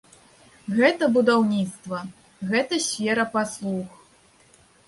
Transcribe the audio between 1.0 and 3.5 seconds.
будаўніцтва, гэта сфера